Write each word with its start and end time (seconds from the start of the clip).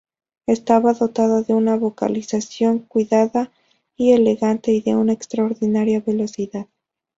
Estaba 0.47 0.93
dotada 0.93 1.43
de 1.43 1.53
una 1.53 1.75
vocalización 1.75 2.79
cuidada 2.79 3.51
y 3.95 4.13
elegante 4.13 4.71
y 4.71 4.81
de 4.81 4.95
una 4.95 5.13
extraordinaria 5.13 5.99
velocidad. 6.01 6.65